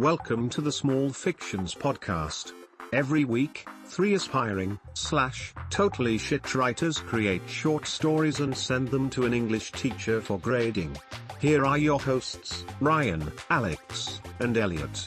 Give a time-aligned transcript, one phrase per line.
[0.00, 2.52] Welcome to the Small Fictions Podcast.
[2.90, 9.26] Every week, three aspiring, slash, totally shit writers create short stories and send them to
[9.26, 10.96] an English teacher for grading.
[11.38, 15.06] Here are your hosts, Ryan, Alex, and Elliot.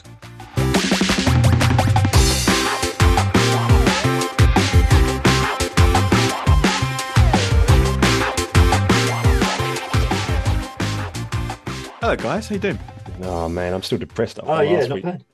[12.00, 12.48] Hello, guys.
[12.48, 12.78] How you doing?
[13.24, 14.38] Oh man, I'm still depressed.
[14.38, 15.04] after Oh yeah, last not week.
[15.04, 15.24] bad.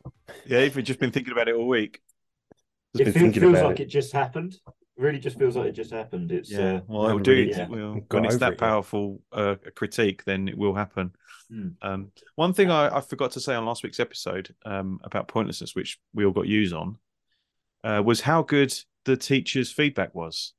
[0.47, 2.01] Yeah, you've just been thinking about it all week.
[2.97, 3.87] Just It been feels, feels like it.
[3.87, 4.57] just happened.
[4.97, 6.31] Really, just feels like it just happened.
[6.31, 6.77] It's Yeah.
[6.77, 7.33] uh, well, it'll do.
[7.33, 8.59] really it- well, got when it's that it yet.
[8.59, 11.12] powerful uh, a critique, then it will happen.
[11.51, 11.69] Hmm.
[11.83, 15.75] Um, one thing I, I forgot to say on last week's episode um, about pointlessness,
[15.75, 16.98] which we all got used on,
[17.83, 18.73] uh, was how good
[19.05, 20.53] the teacher's feedback was.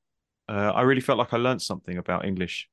[0.50, 2.68] Uh, I really felt like I learned something about English,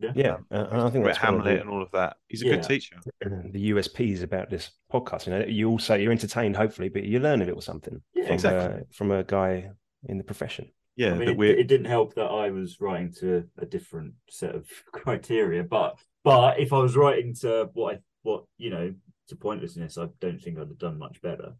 [0.00, 2.16] Yeah, uh, and I think about that's Hamlet the, and all of that.
[2.28, 2.56] He's a Yeah.
[2.56, 2.96] good teacher.
[3.20, 5.26] the USPs about this podcast.
[5.26, 8.34] You know, you also you're entertained, hopefully, but you learn a little something yeah, from,
[8.34, 8.80] Exactly.
[8.80, 9.70] uh, from a guy
[10.08, 10.68] in the profession.
[10.96, 14.14] Yeah, I mean, it, we're it didn't help that I was writing to a different
[14.30, 18.94] set of criteria, but but if I was writing to what I what you know
[19.28, 21.54] to pointlessness, I don't think I'd have done much better.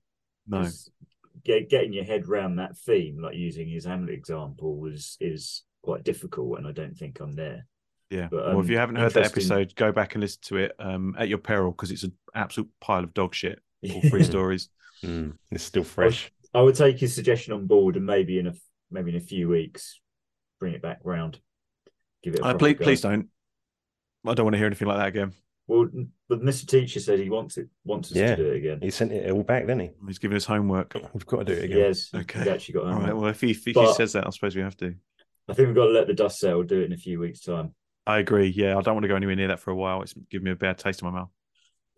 [0.46, 0.62] no.
[0.62, 0.90] 'Cause
[1.44, 6.04] Get, getting your head around that theme, like using his Hamlet example, was is quite
[6.04, 7.66] difficult, and I don't think I'm there.
[8.10, 8.28] Yeah.
[8.30, 10.72] But, well, if um, you haven't heard that episode, go back and listen to it
[10.78, 13.60] um, at your peril because it's an absolute pile of dog shit.
[13.92, 14.68] All three stories.
[15.02, 16.30] Mm, it's still fresh.
[16.54, 18.54] I would take his suggestion on board, and maybe in a
[18.90, 20.00] maybe in a few weeks,
[20.60, 21.40] bring it back round.
[22.22, 22.40] Give it.
[22.40, 22.84] A Uh, please, go.
[22.84, 23.28] please don't.
[24.26, 25.32] I don't want to hear anything like that again.
[25.66, 25.88] Well,
[26.28, 26.66] but Mr.
[26.66, 28.36] Teacher said he wants it wants us Yeah.
[28.36, 28.78] to do it again.
[28.80, 29.90] He sent it all back, didn't he?
[30.06, 30.94] He's giving us homework.
[31.12, 31.78] We've got to do it again.
[31.78, 32.38] Yes, Okay.
[32.38, 32.84] he's actually got.
[32.84, 33.06] All homework.
[33.08, 33.16] right.
[33.16, 34.94] Well, if he, if he But- says that, I suppose we have to.
[35.48, 36.62] I think we've got to let the dust settle.
[36.62, 37.74] Do it in a few weeks' time.
[38.06, 38.48] I agree.
[38.48, 40.02] Yeah, I don't want to go anywhere near that for a while.
[40.02, 41.30] It's giving me a bad taste in my mouth.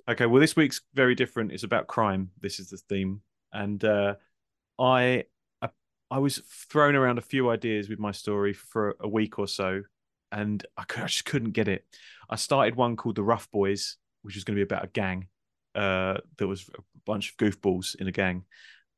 [0.09, 0.27] Okay.
[0.27, 1.53] Well, this week's very different.
[1.53, 2.31] It's about crime.
[2.41, 4.15] This is the theme, and uh,
[4.79, 5.25] I,
[5.61, 5.71] I,
[6.11, 6.39] I was
[6.71, 9.83] thrown around a few ideas with my story for a week or so,
[10.31, 11.85] and I, cou- I just couldn't get it.
[12.31, 15.27] I started one called the Rough Boys, which was going to be about a gang.
[15.75, 18.45] Uh, there was a bunch of goofballs in a gang.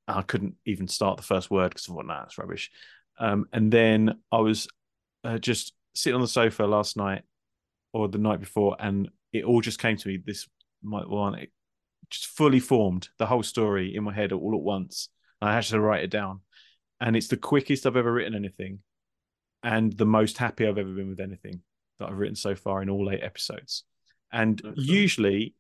[0.07, 2.71] I couldn't even start the first word because I thought, nah, that's rubbish.
[3.19, 4.69] Um, and then I was
[5.25, 7.23] uh, just sitting on the sofa last night
[7.93, 10.19] or the night before, and it all just came to me.
[10.25, 10.49] This
[10.83, 11.51] might one, it
[12.11, 15.09] just fully formed the whole story in my head all at once.
[15.41, 16.41] I had to write it down,
[17.01, 18.81] and it's the quickest I've ever written anything,
[19.63, 21.63] and the most happy I've ever been with anything
[21.99, 23.85] that I've written so far in all eight episodes.
[24.33, 24.79] And Excellent.
[24.79, 25.55] usually,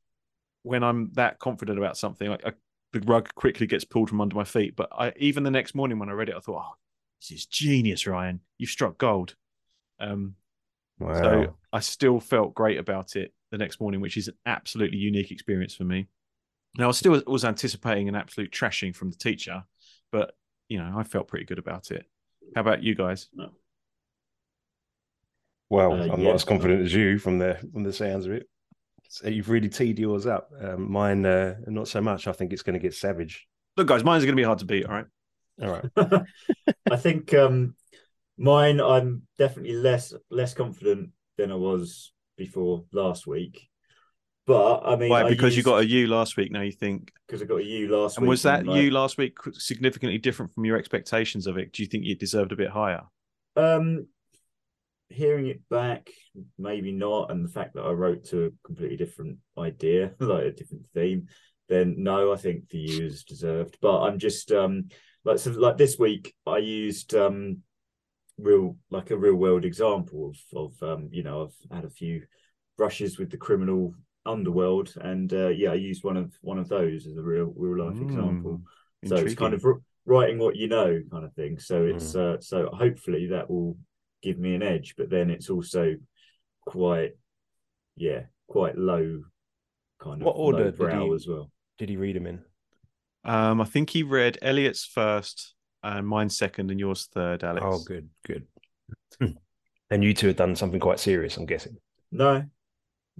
[0.62, 2.52] when I'm that confident about something, like I,
[2.92, 4.76] the rug quickly gets pulled from under my feet.
[4.76, 6.76] But I even the next morning when I read it, I thought, "Oh,
[7.20, 8.40] this is genius, Ryan!
[8.58, 9.34] You've struck gold."
[10.00, 10.34] Um,
[10.98, 11.14] Wow.
[11.22, 15.30] so I still felt great about it the next morning, which is an absolutely unique
[15.30, 16.08] experience for me.
[16.76, 19.64] Now, I was still was anticipating an absolute trashing from the teacher,
[20.12, 20.34] but
[20.68, 22.06] you know, I felt pretty good about it.
[22.54, 23.28] How about you guys?
[25.70, 26.26] well, Uh, I'm yeah.
[26.28, 28.48] not as confident as you from the from the sounds of it.
[29.08, 30.50] So you've really teed yours up.
[30.60, 32.26] Um, mine, uh, not so much.
[32.26, 33.46] I think it's going to get savage.
[33.76, 34.84] Look, guys, mine's going to be hard to beat.
[34.84, 35.06] All right.
[35.62, 36.22] All right.
[36.90, 37.74] I think um,
[38.38, 38.80] mine.
[38.80, 43.68] I'm definitely less less confident than I was before last week.
[44.46, 45.28] But I mean, Why?
[45.28, 46.50] Because you got a U last week.
[46.50, 48.26] Now you think, because I got a U last and week.
[48.26, 51.72] And was that like- you last week significantly different from your expectations of it?
[51.72, 53.02] Do you think you deserved a bit higher?
[53.56, 54.06] Um,
[55.10, 56.10] hearing it back,
[56.58, 60.52] maybe not, and the fact that I wrote to a completely different idea, like a
[60.52, 61.26] different theme,
[61.68, 63.76] then no, I think the U is deserved.
[63.82, 64.88] But I'm just um
[65.24, 67.58] like so like this week I used um
[68.38, 72.22] real like a real world example of of um you know I've had a few
[72.76, 73.94] brushes with the criminal
[74.26, 77.84] underworld and uh yeah I used one of one of those as a real real
[77.86, 78.60] life example.
[79.04, 79.64] Mm, so it's kind of
[80.06, 81.58] writing what you know kind of thing.
[81.58, 83.76] So it's uh so hopefully that will
[84.22, 85.94] give me an edge but then it's also
[86.66, 87.12] quite
[87.96, 89.22] yeah quite low
[90.00, 91.50] kind of What order low did brow you- as well.
[91.78, 92.40] Did he read them in?
[93.24, 97.64] Um, I think he read Elliot's first, and mine second, and yours third, Alex.
[97.66, 98.46] Oh, good, good.
[99.90, 101.76] and you two have done something quite serious, I'm guessing.
[102.12, 102.44] no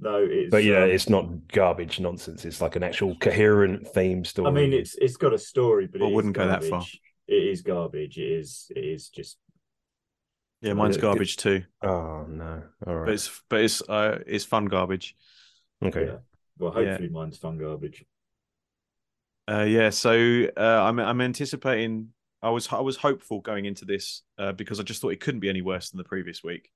[0.01, 2.45] no it's But yeah, um, it's not garbage nonsense.
[2.45, 4.49] It's like an actual coherent theme story.
[4.49, 6.85] I mean it's it's got a story but I it is wouldn't go that far.
[7.27, 9.39] it is garbage it is it is just
[10.61, 12.63] Yeah, mine's good- garbage too, Oh no!
[12.87, 13.07] All right.
[13.07, 15.17] but it's but it's uh it's fun garbage.
[15.85, 16.05] okay.
[16.07, 16.17] yeah
[16.59, 16.91] well Yeah.
[16.91, 18.05] hopefully mine's fun garbage
[19.51, 20.13] Uh, yeah, so
[20.57, 22.13] uh, I'm I'm anticipating.
[22.43, 25.41] I was I was hopeful going into this uh, because I just thought it couldn't
[25.41, 26.71] be any worse than the previous week,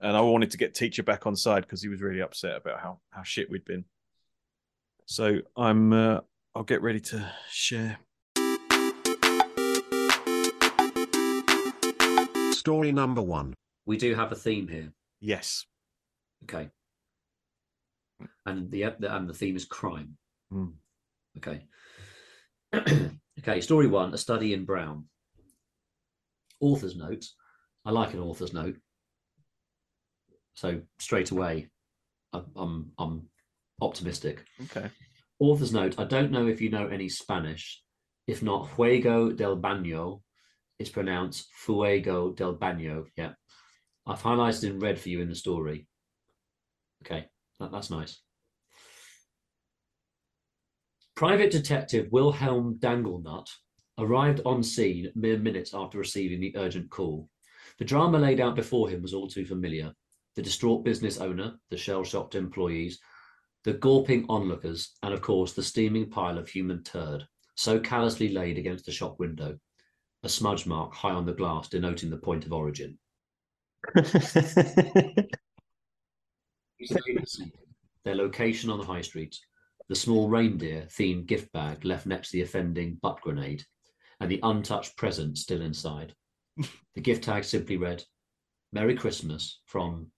[0.00, 2.80] and I wanted to get teacher back on side because he was really upset about
[2.80, 3.84] how how shit we'd been.
[5.06, 6.20] So I'm uh,
[6.54, 7.98] I'll get ready to share.
[12.52, 13.52] Story number one.
[13.84, 14.90] We do have a theme here.
[15.20, 15.66] Yes.
[16.44, 16.70] Okay.
[18.46, 20.16] And the and the theme is crime.
[20.50, 20.68] Hmm.
[21.36, 21.66] Okay.
[23.40, 25.06] okay, story one, a study in Brown.
[26.60, 27.24] Author's note.
[27.84, 28.76] I like an author's note.
[30.54, 31.68] So straight away,
[32.32, 33.28] I'm I'm, I'm
[33.80, 34.44] optimistic.
[34.64, 34.88] Okay.
[35.40, 35.98] Author's note.
[35.98, 37.82] I don't know if you know any Spanish.
[38.26, 40.22] If not, Fuego del Baño
[40.78, 43.06] is pronounced Fuego del Baño.
[43.16, 43.32] Yeah.
[44.06, 45.86] I've highlighted in red for you in the story.
[47.04, 47.26] Okay,
[47.58, 48.20] that, that's nice.
[51.16, 53.46] Private Detective Wilhelm Dangelnut
[53.98, 57.28] arrived on scene mere minutes after receiving the urgent call.
[57.78, 59.94] The drama laid out before him was all too familiar.
[60.34, 62.98] The distraught business owner, the shell-shocked employees,
[63.62, 67.24] the gawping onlookers, and of course the steaming pile of human turd,
[67.54, 69.56] so callously laid against the shop window,
[70.24, 72.98] a smudge mark high on the glass denoting the point of origin.
[78.04, 79.38] Their location on the high street,
[79.88, 83.64] the small reindeer themed gift bag left next to the offending butt grenade,
[84.20, 86.14] and the untouched present still inside.
[86.94, 88.02] the gift tag simply read,
[88.72, 90.08] Merry Christmas from.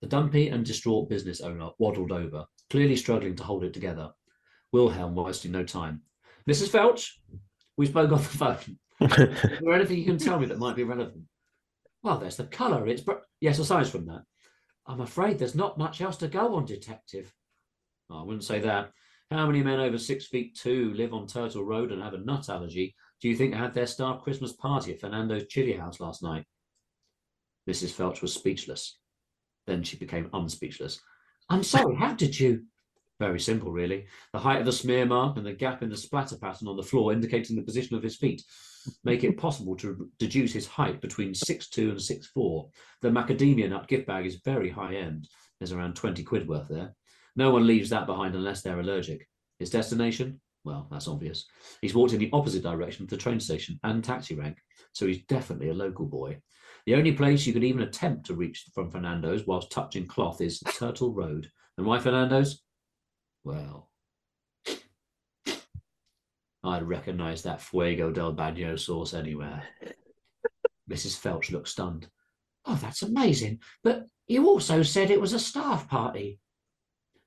[0.00, 4.10] The dumpy and distraught business owner waddled over, clearly struggling to hold it together.
[4.72, 6.02] Wilhelm wasting no time.
[6.48, 6.68] Mrs.
[6.68, 7.08] Felch,
[7.76, 8.78] we spoke on the phone.
[9.00, 11.22] Is there anything you can tell me that might be relevant?
[12.02, 12.86] Well, there's the colour.
[12.86, 14.22] It's br- yes, aside from that,
[14.86, 17.32] I'm afraid there's not much else to go on, detective.
[18.10, 18.90] Oh, I wouldn't say that.
[19.30, 22.48] How many men over six feet two live on Turtle Road and have a nut
[22.48, 22.94] allergy?
[23.20, 26.44] Do you think had their staff Christmas party at Fernando's Chili House last night?
[27.68, 27.92] Mrs.
[27.92, 28.98] Felch was speechless.
[29.66, 31.00] Then she became unspeechless.
[31.48, 32.64] I'm sorry, how did you?
[33.20, 34.06] Very simple, really.
[34.32, 36.82] The height of the smear mark and the gap in the splatter pattern on the
[36.82, 38.42] floor indicating the position of his feet
[39.04, 42.68] make it possible to deduce his height between 6'2 and 6'4.
[43.02, 45.28] The macadamia nut gift bag is very high end.
[45.58, 46.94] There's around 20 quid worth there.
[47.36, 49.28] No one leaves that behind unless they're allergic.
[49.58, 50.40] His destination?
[50.64, 51.46] Well, that's obvious.
[51.82, 54.58] He's walked in the opposite direction of the train station and taxi rank,
[54.92, 56.40] so he's definitely a local boy.
[56.86, 60.60] The only place you could even attempt to reach from Fernando's whilst touching cloth is
[60.78, 61.50] Turtle Road.
[61.76, 62.63] And why Fernando's?
[63.44, 63.90] Well,
[66.64, 69.64] I'd recognize that Fuego del Baño sauce anywhere.
[70.90, 71.20] Mrs.
[71.20, 72.08] Felch looked stunned.
[72.64, 73.60] Oh, that's amazing.
[73.82, 76.40] But you also said it was a staff party.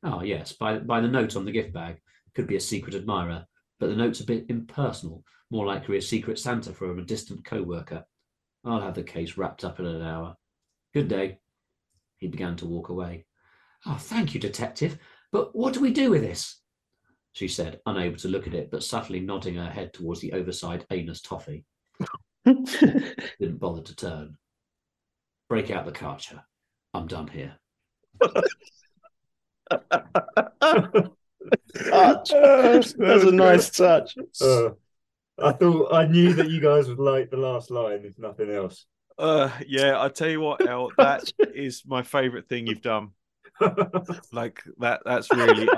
[0.03, 1.97] Oh, yes, by, by the note on the gift bag.
[2.33, 3.45] Could be a secret admirer,
[3.79, 7.61] but the note's a bit impersonal, more likely a secret Santa from a distant co
[7.61, 8.03] worker.
[8.65, 10.35] I'll have the case wrapped up in an hour.
[10.93, 11.39] Good day.
[12.17, 13.25] He began to walk away.
[13.85, 14.97] Oh, thank you, Detective.
[15.37, 16.59] But what do we do with this?
[17.33, 20.87] She said, unable to look at it, but subtly nodding her head towards the oversized
[20.89, 21.63] anus toffee.
[22.43, 24.35] Didn't bother to turn.
[25.47, 26.41] Break out the karcher.
[26.95, 27.55] I'm done here.
[32.25, 32.93] touch.
[32.95, 34.15] That's a nice touch.
[34.41, 34.69] Uh,
[35.37, 38.87] I thought I knew that you guys would like the last line, if nothing else.
[39.19, 43.11] Uh, yeah, I tell you what, El, that is my favourite thing you've done.
[44.31, 45.01] Like that.
[45.05, 45.67] That's really.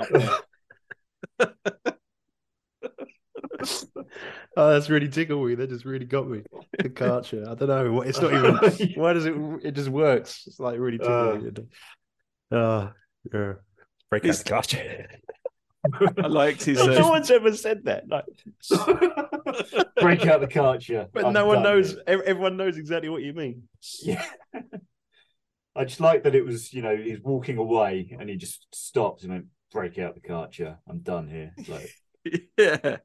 [4.56, 5.54] Oh, that's really tickled me.
[5.54, 6.42] That just really got me.
[6.78, 7.44] The culture.
[7.48, 7.92] I don't know.
[7.92, 8.92] what- It's not even.
[9.00, 9.34] Why does it?
[9.62, 10.44] It just works.
[10.46, 11.50] It's like really tickling me.
[12.52, 12.90] Oh,
[13.32, 13.52] yeah.
[14.10, 15.06] Break out the Karcher.
[16.22, 16.84] I liked his.
[16.84, 18.08] no Uh, one's ever said that.
[18.08, 18.24] Like,
[20.00, 21.08] Break out the Karcher.
[21.12, 21.96] but I'm no one knows.
[22.06, 23.64] Everyone knows exactly what you mean.
[24.02, 24.24] Yeah.
[25.76, 29.22] I just like that it was, you know, he's walking away and he just stops
[29.22, 30.78] and went, break out the Karcher.
[30.88, 31.52] I'm done here.
[31.66, 31.94] Like,
[32.58, 32.98] yeah,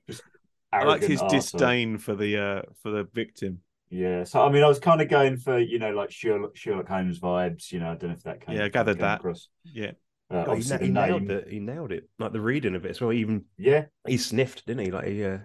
[0.71, 1.27] I like his arsehole.
[1.29, 3.61] disdain for the uh for the victim.
[3.89, 4.23] Yeah.
[4.23, 7.19] So, I mean, I was kind of going for, you know, like Sherlock, Sherlock Holmes
[7.19, 7.71] vibes.
[7.71, 9.19] You know, I don't know if that came Yeah, I gathered came that.
[9.19, 9.49] Across.
[9.63, 9.91] Yeah,
[10.29, 11.47] Uh, Oh, he, obviously na- the he nailed it.
[11.49, 12.09] He nailed it.
[12.19, 13.13] Like the reading of it as well.
[13.13, 13.85] Even Yeah.
[14.07, 14.91] he sniffed, didn't he?
[14.91, 15.39] Like he, uh,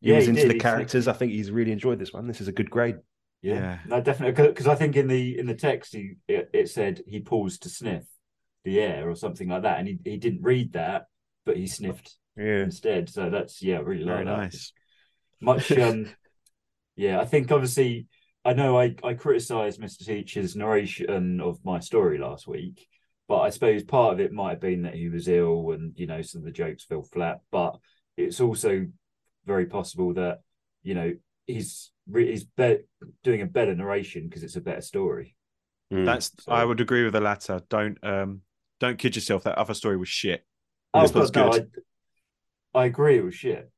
[0.00, 0.48] he Yeah, was he into did.
[0.48, 1.08] the He characters.
[1.08, 2.26] I think he's really enjoyed this one.
[2.26, 2.96] This is a good grade.
[3.42, 3.54] Yeah.
[3.54, 3.78] Yeah.
[3.86, 4.46] No, definitely.
[4.48, 7.68] Because I think in the in the text, he it, it said he paused to
[7.68, 8.04] sniff
[8.64, 9.78] the air or something like that.
[9.78, 11.06] And he, he didn't read that,
[11.44, 12.62] but he sniffed Yeah.
[12.62, 13.08] instead.
[13.08, 14.38] So that's, yeah, really very like that.
[14.42, 14.72] nice.
[15.40, 16.08] much um
[16.96, 18.06] yeah i think obviously
[18.44, 22.88] i know i i criticized mr teacher's narration of my story last week
[23.28, 26.06] but i suppose part of it might have been that he was ill and you
[26.06, 27.76] know some of the jokes fell flat but
[28.16, 28.86] it's also
[29.44, 30.38] very possible that
[30.82, 31.12] you know
[31.46, 32.78] he's he's be-
[33.24, 35.34] doing a better narration because it's a better story
[35.92, 36.04] Mm.
[36.04, 36.32] That's.
[36.40, 37.60] so- I would agree with the latter.
[37.68, 38.40] Don't um
[38.80, 39.44] don't kid yourself.
[39.44, 40.44] That other story was shit.
[40.92, 41.70] oh This one's but no, good.
[42.74, 43.70] I agree it was shit.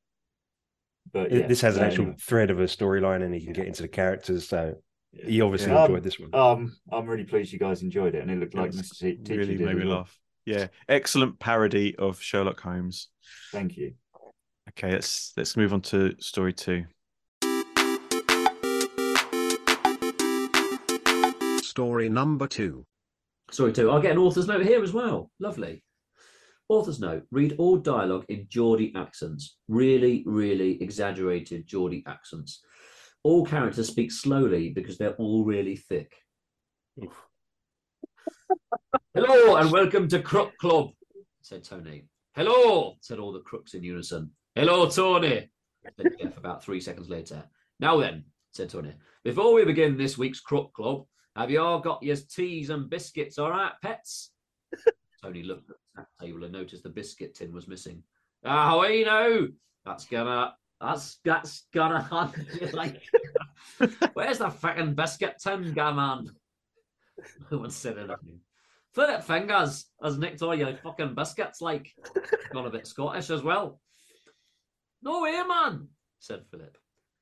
[1.12, 2.16] But yeah, this has an actual anyway.
[2.20, 4.48] thread of a storyline, and he can get into the characters.
[4.48, 4.76] So
[5.12, 5.82] he obviously Yeah.
[5.82, 6.34] enjoyed this one.
[6.34, 8.98] Um, I'm really pleased you guys enjoyed it, and it looked like It was Mr.
[9.00, 10.18] Te- Teacher really did made me laugh.
[10.46, 13.08] Yeah, excellent parody of Sherlock Holmes.
[13.52, 13.94] Thank you.
[14.70, 16.86] Okay, let's let's move on to story two.
[21.78, 22.84] Story number two.
[23.52, 23.88] Sorry, too.
[23.88, 25.30] I'll get an author's note here as well.
[25.38, 25.84] Lovely.
[26.68, 29.58] Author's note read all dialogue in Geordie accents.
[29.68, 32.64] Really, really exaggerated Geordie accents.
[33.22, 36.16] All characters speak slowly because they're all really thick.
[39.14, 40.88] Hello and welcome to Crook Club,
[41.42, 42.08] said Tony.
[42.34, 44.32] Hello, said all the crooks in unison.
[44.56, 45.48] Hello, Tony,
[45.96, 47.44] said Jeff about three seconds later.
[47.78, 51.04] Now then, said Tony, before we begin this week's Crook Club,
[51.38, 54.32] have you all got your teas and biscuits, all right, pets?
[55.22, 58.02] Tony looked at the table and noticed the biscuit tin was missing.
[58.44, 59.48] Ah, we know.
[59.84, 60.54] That's gonna.
[60.80, 62.32] That's that's gonna
[62.72, 63.02] like.
[64.14, 66.28] Where's the fucking biscuit tin, gammon?
[67.52, 68.40] No one said anything.
[68.94, 71.92] Philip Fingers has nicked all your fucking biscuits, like.
[72.52, 73.80] Gone a bit Scottish as well.
[75.02, 75.86] No way, man,
[76.18, 76.76] said Philip.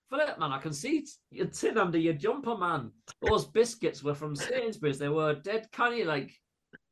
[0.08, 2.92] Philip, man, I can see your tin under your jumper, man.
[3.20, 4.98] Those biscuits were from Sainsbury's.
[4.98, 6.32] They were dead canny, like,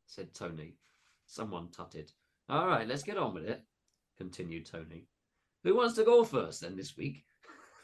[0.06, 0.75] said Tony.
[1.26, 2.11] Someone tutted.
[2.49, 3.62] All right, let's get on with it,
[4.18, 5.06] continued Tony.
[5.62, 7.25] Who wants to go first then this week?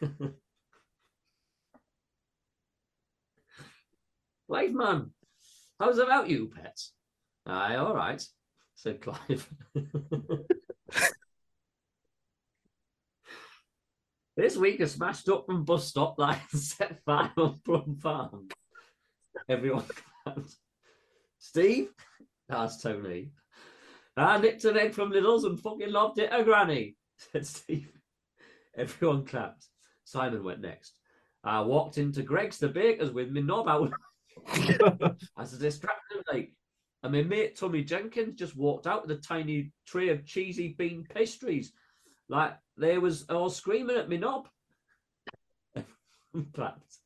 [4.49, 5.13] Clive, man,
[5.79, 6.93] how's about you, pets?
[7.47, 8.21] Aye, all right,
[8.75, 9.49] said Clive.
[14.41, 18.49] This week, a smashed up from bus stop line set fire on Plum Farm.
[19.47, 19.85] Everyone
[20.25, 20.55] clapped.
[21.39, 21.91] Steve?
[22.49, 23.33] asked Tony.
[24.17, 27.93] I nicked an egg from Lidl's and fucking loved it, a granny, said Steve.
[28.75, 29.67] Everyone clapped.
[30.05, 30.95] Simon went next.
[31.45, 33.93] I walked into Greggs the Baker's with me knob out
[35.39, 36.55] as a distracted like.
[37.03, 41.05] And my mate Tommy Jenkins just walked out with a tiny tray of cheesy bean
[41.15, 41.75] pastries.
[42.31, 44.49] Like they was all screaming at me knob.
[46.55, 46.85] Clapped.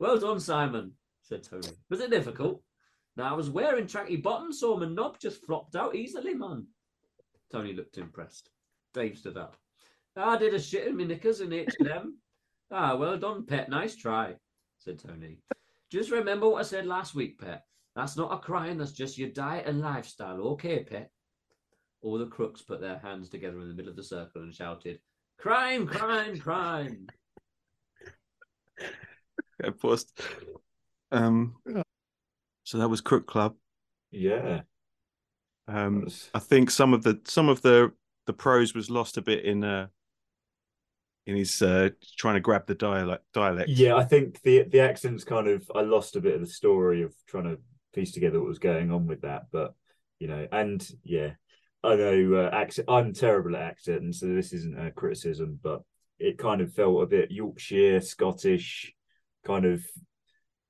[0.00, 1.70] Well done, Simon, said Tony.
[1.90, 2.62] Was it difficult?
[3.16, 6.68] Now I was wearing tracky bottoms, so my knob just flopped out easily, man.
[7.50, 8.48] Tony looked impressed.
[8.94, 9.56] Dave stood up.
[10.14, 12.16] I did a shit in my knickers in H&M.
[12.70, 13.68] ah, well done, Pet.
[13.68, 14.34] Nice try,
[14.78, 15.38] said Tony.
[15.90, 17.64] Just remember what I said last week, Pet.
[17.96, 20.40] That's not a crime, that's just your diet and lifestyle.
[20.50, 21.10] Okay, Pet?
[22.02, 25.00] All the crooks put their hands together in the middle of the circle and shouted,
[25.38, 27.06] Crime, crime, crime.
[29.60, 30.12] Okay, paused.
[31.10, 31.56] Um,
[32.62, 33.56] so that was Crook Club.
[34.12, 34.60] Yeah.
[35.66, 37.92] Um, That's- I think some of the some of the
[38.26, 39.88] the prose was lost a bit in uh
[41.26, 43.68] in his uh trying to grab the dialect dialect.
[43.68, 47.02] Yeah, I think the the accents kind of I lost a bit of the story
[47.02, 47.58] of trying to
[47.92, 49.74] piece together what was going on with that, but
[50.20, 51.32] you know, and yeah,
[51.84, 52.88] I know uh, accent.
[52.90, 55.82] I'm terrible at accents, so this isn't a criticism, but
[56.18, 58.92] it kind of felt a bit Yorkshire, Scottish,
[59.46, 59.82] kind of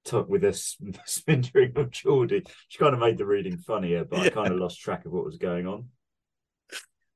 [0.05, 2.41] tucked with a s- smattering of Geordie.
[2.41, 5.25] Which kind of made the reading funnier, but I kind of lost track of what
[5.25, 5.89] was going on.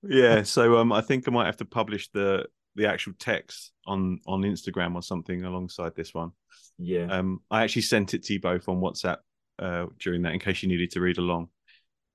[0.02, 4.18] Yeah, so um, I think I might have to publish the the actual text on
[4.26, 6.32] on Instagram or something alongside this one.
[6.78, 7.06] Yeah.
[7.06, 9.18] Um, I actually sent it to you both on WhatsApp
[9.58, 11.48] uh during that in case you needed to read along.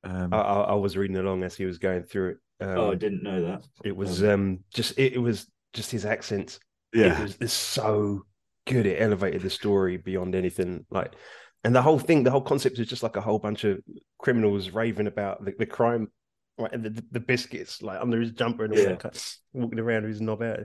[0.03, 2.65] Um, I, I, I was reading along as he was going through it.
[2.65, 3.63] Um, oh, I didn't know that.
[3.83, 6.59] It was um just it, it was just his accent.
[7.03, 8.25] It yeah, was it's so
[8.65, 8.85] good.
[8.85, 10.85] It elevated the story beyond anything.
[10.89, 11.13] Like,
[11.63, 13.79] and the whole thing, the whole concept is just like a whole bunch of
[14.17, 16.09] criminals raving about the, the crime,
[16.57, 16.71] right?
[16.71, 18.85] And the, the, the biscuits, like under his jumper and all Yeah.
[18.85, 19.21] that, kind of
[19.53, 20.59] walking around with his knob out.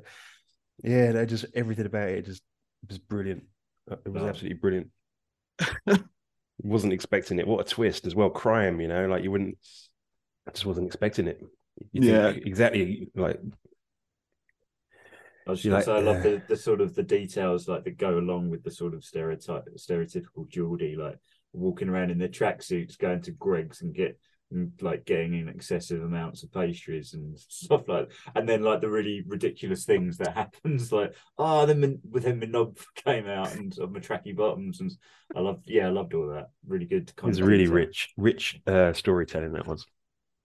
[0.82, 2.42] Yeah, they just everything about it just
[2.88, 3.44] was brilliant.
[3.90, 4.28] Uh, It was Oh.
[4.28, 4.90] absolutely brilliant.
[6.62, 7.46] wasn't expecting it.
[7.46, 8.30] What a twist as well.
[8.30, 9.58] Crime, you know, like you wouldn't.
[10.46, 11.40] I just wasn't expecting it.
[11.92, 12.28] You Yeah.
[12.28, 13.08] exactly.
[13.14, 13.40] Like
[15.46, 17.84] I was just like- say, I love uh, the, the sort of the details like
[17.84, 21.18] that go along with the sort of stereotype stereotypical Geordie, like
[21.52, 24.18] walking around in their tracksuits, going to Greggs and get
[24.52, 28.88] and, like getting in excessive amounts of pastries and stuff like and then like the
[28.88, 33.54] really ridiculous things that happens, like oh then my, with him my knob came out
[33.54, 34.92] and uh, my tracky bottoms and
[35.34, 36.50] I loved yeah, I loved all that.
[36.66, 39.52] Really good it kind was really rich, rich uh, storytelling.
[39.52, 39.86] That was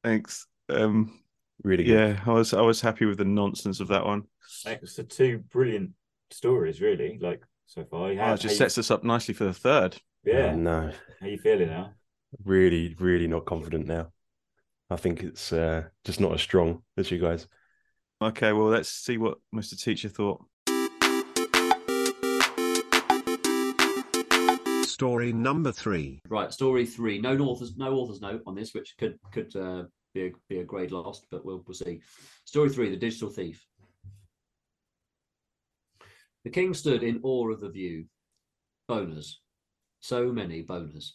[0.03, 0.47] thanks.
[0.69, 1.19] Um,
[1.63, 1.93] really good.
[1.93, 4.23] yeah, I was I was happy with the nonsense of that one.
[4.63, 5.91] thanks So two brilliant
[6.31, 8.09] stories really, like so far.
[8.09, 9.97] Oh, it just how sets us up nicely for the third.
[10.23, 10.55] you, yeah.
[10.55, 11.93] no, How you feeling now?
[12.43, 14.11] Really, really not confident now.
[14.89, 17.47] I think it's uh, just not as strong as you guys.
[18.21, 19.81] Okay, well, let's see what Mr.
[19.81, 20.43] Teacher thought.
[24.85, 26.19] Story number three.
[26.27, 27.19] Right, story three.
[27.19, 29.83] No authors, no authors note on this, which could could uh,
[30.15, 32.01] be a, be a grade lost, but we'll we'll see.
[32.45, 33.63] Story three: The Digital Thief.
[36.43, 38.05] The king stood in awe of the view.
[38.89, 39.33] Boners,
[39.99, 41.11] so many boners.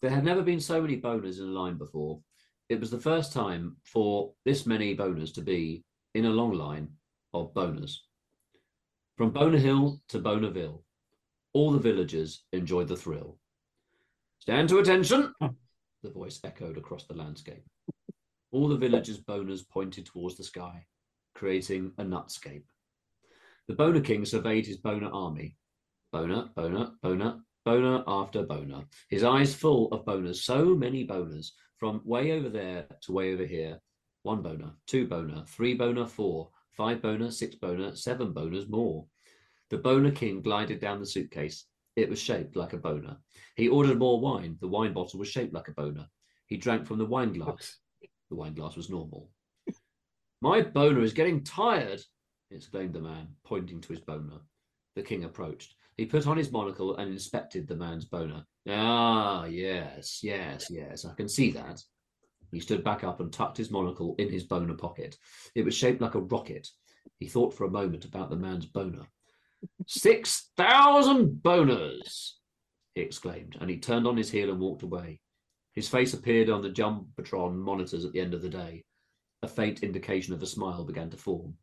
[0.00, 2.20] There had never been so many boners in a line before.
[2.68, 6.88] It was the first time for this many boners to be in a long line
[7.34, 7.96] of boners.
[9.16, 10.82] From Boner Hill to Bonerville,
[11.52, 13.38] all the villagers enjoyed the thrill.
[14.38, 17.64] Stand to attention, the voice echoed across the landscape.
[18.52, 20.86] All the villagers' boners pointed towards the sky,
[21.34, 22.64] creating a nutscape.
[23.66, 25.56] The Boner King surveyed his boner army.
[26.12, 28.84] Boner, boner, boner, boner after boner.
[29.08, 33.44] His eyes full of boners, so many boners, from way over there to way over
[33.44, 33.78] here.
[34.22, 39.06] One boner, two boner, three boner, four, five boner, six boner, seven boners more.
[39.70, 41.66] The Boner King glided down the suitcase.
[41.94, 43.18] It was shaped like a boner.
[43.56, 44.56] He ordered more wine.
[44.60, 46.06] The wine bottle was shaped like a boner.
[46.46, 47.76] He drank from the wine glass.
[48.30, 49.30] The wine glass was normal.
[50.40, 52.00] My boner is getting tired,
[52.50, 54.38] exclaimed the man, pointing to his boner.
[54.96, 55.74] The king approached.
[55.96, 58.44] He put on his monocle and inspected the man's boner.
[58.68, 61.82] Ah, yes, yes, yes, I can see that.
[62.52, 65.16] He stood back up and tucked his monocle in his boner pocket.
[65.54, 66.68] It was shaped like a rocket.
[67.18, 69.06] He thought for a moment about the man's boner.
[69.86, 72.34] Six thousand boners!
[72.94, 75.20] he exclaimed, and he turned on his heel and walked away.
[75.72, 78.84] His face appeared on the Jumbotron monitors at the end of the day.
[79.42, 81.54] A faint indication of a smile began to form.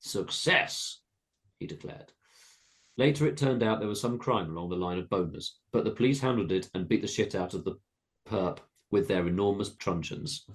[0.00, 1.00] Success,
[1.58, 2.12] he declared.
[2.98, 5.90] Later, it turned out there was some crime along the line of boners, but the
[5.90, 7.74] police handled it and beat the shit out of the
[8.28, 8.58] perp
[8.90, 10.46] with their enormous truncheons.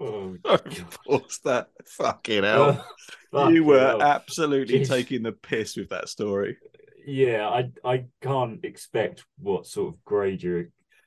[0.00, 0.36] Oh,
[1.06, 1.68] Pause that.
[1.86, 2.84] Fucking hell.
[3.32, 4.02] Oh, you were hell.
[4.02, 4.88] absolutely Jeez.
[4.88, 6.58] taking the piss with that story.
[7.06, 10.66] yeah, I I can't expect what sort of grade you're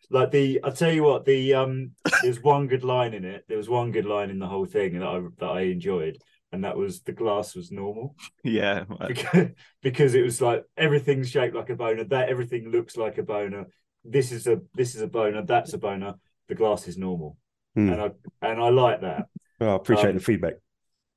[0.10, 3.46] like the I'll tell you what, the um there's one good line in it.
[3.48, 6.18] There was one good line in the whole thing that I that I enjoyed,
[6.56, 8.16] and that was the glass was normal.
[8.44, 8.86] Yeah.
[9.08, 9.50] because,
[9.84, 13.66] because it was like everything's shaped like a boner, that everything looks like a boner.
[14.04, 16.16] This is a this is a boner, that's a boner,
[16.48, 17.38] the glass is normal.
[17.76, 17.90] Hmm.
[17.90, 19.28] And I and I like that.
[19.62, 20.54] Oh, I appreciate Um, the feedback.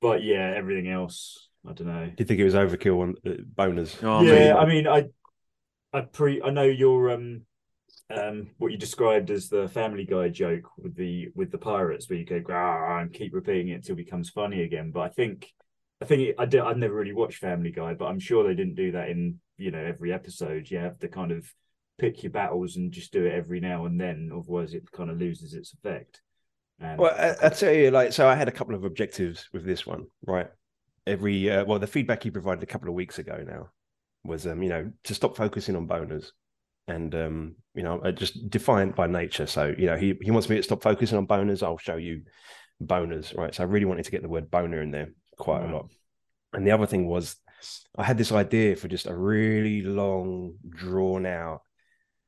[0.01, 2.05] But yeah, everything else, I don't know.
[2.05, 4.01] Do you think it was overkill on uh, boners?
[4.03, 4.57] Oh, yeah, man.
[4.57, 5.05] I mean, I,
[5.91, 7.41] I pre, I know your um,
[8.09, 12.19] um, what you described as the Family Guy joke with the with the pirates, where
[12.19, 14.91] you go and keep repeating it until it becomes funny again.
[14.91, 15.53] But I think,
[16.01, 16.61] I think it, I did.
[16.61, 19.71] I've never really watched Family Guy, but I'm sure they didn't do that in you
[19.71, 20.69] know every episode.
[20.69, 21.53] You have to kind of
[21.99, 25.19] pick your battles and just do it every now and then, otherwise it kind of
[25.19, 26.21] loses its effect.
[26.79, 29.65] And Well, I, I tell you, like, so I had a couple of objectives with
[29.65, 30.47] this one, right?
[31.05, 33.69] Every uh, well, the feedback he provided a couple of weeks ago now
[34.23, 36.31] was, um, you know, to stop focusing on boners,
[36.89, 39.47] and um, you know, uh, just defiant by nature.
[39.47, 41.63] So, you know, he he wants me to stop focusing on boners.
[41.63, 42.23] I'll show you
[42.83, 43.53] boners, right?
[43.53, 45.69] So I really wanted to get the word boner in there quite Right.
[45.69, 45.89] a lot.
[46.53, 47.35] And the other thing was,
[47.97, 51.61] I had this idea for just a really long, drawn out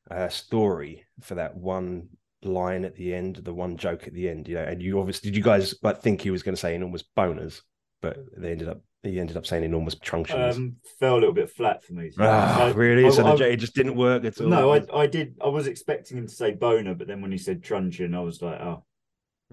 [0.10, 2.10] uh, story for that one
[2.43, 4.63] line at the end, the one joke at the end, you know.
[4.63, 7.62] And you obviously did you guys like think he was going to say enormous boners,
[8.02, 10.58] but they ended up he ended up saying enormous truncheons.
[10.58, 12.12] um, fell a little bit flat for me.
[12.20, 13.06] ah, I- really?
[13.06, 14.48] I- so the I- joke it just didn't work at all.
[14.48, 15.38] No, I, I did.
[15.44, 18.42] I was expecting him to say boner, but then when he said truncheon, I was
[18.42, 18.84] like, oh,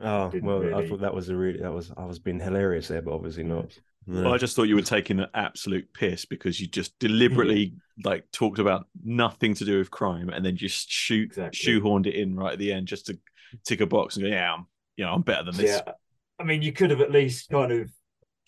[0.03, 2.89] oh didn't well, I thought that was a really that was I was being hilarious
[2.89, 3.79] there, but obviously not.
[4.07, 8.25] Well, I just thought you were taking an absolute piss because you just deliberately like
[8.33, 11.59] talked about nothing to do with crime and then just shoot Exactly.
[11.75, 13.19] shoehorned it in right at the end just to
[13.67, 15.83] tick a box and go, yeah, I'm, you know, I'm better than this.
[15.87, 15.93] yeah.
[16.39, 17.91] I mean, you could have at least kind of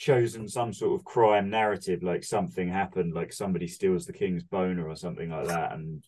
[0.01, 4.89] chosen some sort of crime narrative, like something happened, like somebody steals the king's boner
[4.89, 6.03] or something like that, and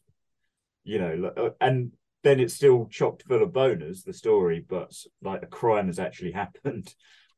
[0.82, 1.92] you know, uh, and
[2.24, 6.32] then it's still chocked full of boners, the story, but like a crime has actually
[6.42, 6.92] happened,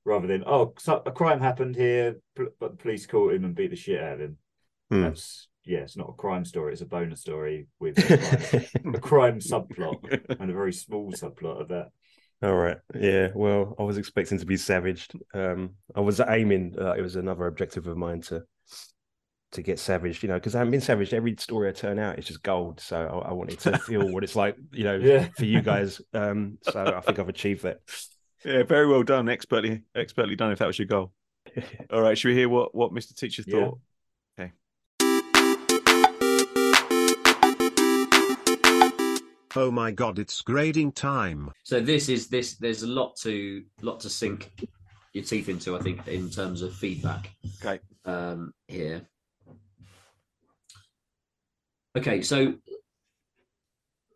[0.04, 3.76] rather than oh, a crime happened here, but the police caught him and beat the
[3.76, 4.36] shit out of him.
[4.90, 5.02] Hmm.
[5.02, 9.00] That's yeah, it's not a crime story; it's a boner story with a crime, a
[9.00, 11.88] crime subplot and a very small subplot of that.
[12.42, 12.76] All right.
[12.94, 13.28] Yeah.
[13.34, 15.12] Well, I was expecting to be savaged.
[15.32, 16.74] Um, I was aiming.
[16.78, 18.42] Uh, it was another objective of mine to
[19.52, 20.22] to get savaged.
[20.22, 21.14] You know, because I haven't been savaged.
[21.14, 22.80] Every story I turn out is just gold.
[22.80, 24.56] So I, I wanted to feel what it's like.
[24.72, 25.28] You know, Yeah.
[25.36, 26.00] for you guys.
[26.12, 27.80] Um, so I think I've achieved that.
[28.44, 29.28] Yeah, very well done.
[29.30, 30.52] Expertly, expertly done.
[30.52, 31.12] If that was your goal.
[31.90, 33.14] All right, should we hear what what Mr.
[33.16, 33.70] Teacher Yeah.
[39.56, 41.52] Oh my god, it's grading time.
[41.62, 42.56] So this is this.
[42.56, 44.50] There's a lot to lot to sink
[45.12, 45.76] your teeth into.
[45.76, 47.30] I think in terms of feedback.
[47.62, 47.78] Okay.
[48.04, 49.02] Um, here.
[51.96, 52.54] Okay, so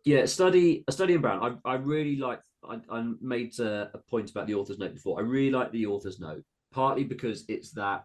[0.03, 1.57] yeah, study a study in Brown.
[1.65, 2.41] I I really like.
[2.67, 5.19] I, I made a, a point about the author's note before.
[5.19, 8.03] I really like the author's note, partly because it's that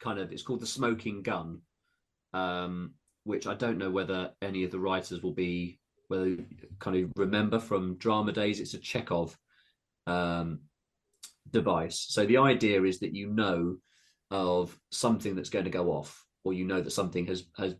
[0.00, 0.32] kind of.
[0.32, 1.60] It's called the smoking gun,
[2.32, 5.78] um, which I don't know whether any of the writers will be
[6.12, 6.36] whether
[6.78, 8.60] kind of remember from drama days.
[8.60, 9.36] It's a Chekhov
[10.06, 10.60] um,
[11.50, 12.06] device.
[12.10, 13.76] So the idea is that you know
[14.30, 17.74] of something that's going to go off, or you know that something has has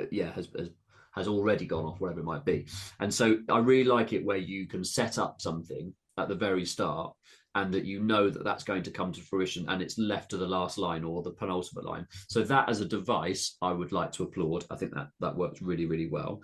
[0.00, 0.70] uh, yeah has, has
[1.14, 2.66] has already gone off, whatever it might be.
[2.98, 6.64] And so I really like it where you can set up something at the very
[6.64, 7.14] start
[7.54, 10.36] and that you know that that's going to come to fruition and it's left to
[10.36, 12.04] the last line or the penultimate line.
[12.28, 14.64] So that as a device, I would like to applaud.
[14.72, 16.42] I think that that works really, really well.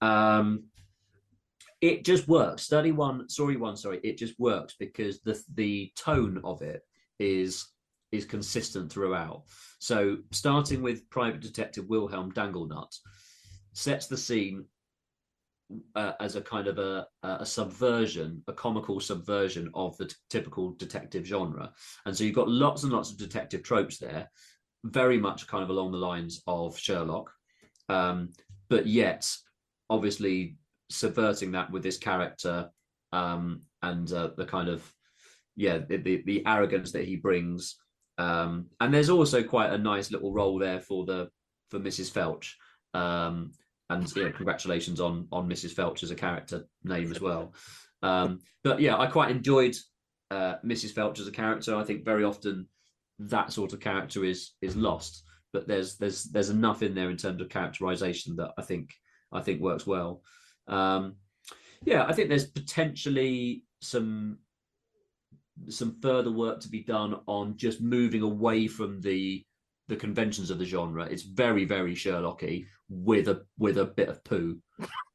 [0.00, 0.64] Um,
[1.80, 2.62] it just works.
[2.62, 6.82] Study one, story one, sorry, it just works because the the tone of it
[7.18, 7.66] is
[8.12, 9.44] is consistent throughout.
[9.78, 12.94] So starting with private detective Wilhelm Dangelnut
[13.72, 14.64] sets the scene
[15.94, 20.72] uh, as a kind of a, a subversion, a comical subversion of the t- typical
[20.72, 21.72] detective genre.
[22.04, 24.28] And so you've got lots and lots of detective tropes there,
[24.84, 27.30] very much kind of along the lines of Sherlock,
[27.88, 28.30] um,
[28.68, 29.30] but yet
[29.90, 30.56] obviously
[30.88, 32.70] subverting that with this character
[33.12, 34.90] um, and uh, the kind of
[35.56, 37.76] yeah the, the, the arrogance that he brings.
[38.18, 41.28] Um, and there's also quite a nice little role there for the
[41.70, 42.10] for Mrs.
[42.10, 42.52] Felch.
[42.94, 43.52] Um,
[43.88, 45.74] and you know, congratulations on on Mrs.
[45.74, 47.54] Felch as a character name as well.
[48.02, 49.76] Um, but yeah, I quite enjoyed
[50.30, 50.92] uh, Mrs.
[50.92, 51.76] Felch as a character.
[51.76, 52.66] I think very often
[53.18, 57.16] that sort of character is is lost, but there's there's there's enough in there in
[57.16, 58.90] terms of characterization that I think
[59.32, 60.22] I think works well.
[60.66, 61.16] Um,
[61.84, 64.38] yeah, I think there's potentially some
[65.68, 69.44] some further work to be done on just moving away from the
[69.88, 71.04] the conventions of the genre.
[71.04, 74.58] It's very, very Sherlocky with a with a bit of poo.